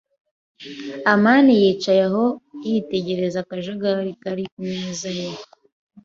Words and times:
amani 1.13 1.51
yicaye 1.61 2.01
aho, 2.09 2.25
yitegereza 2.67 3.37
akajagari 3.41 4.11
kari 4.21 4.43
ku 4.51 4.59
meza 4.69 5.09
ye. 5.17 5.27